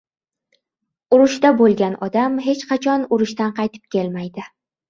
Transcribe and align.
Urushda 1.17 1.51
bo‘lgan 1.59 1.97
odam 2.07 2.39
hech 2.47 2.65
qachon 2.73 3.07
urushdan 3.19 3.55
qaytib 3.61 3.89
kelmaydi 3.99 4.49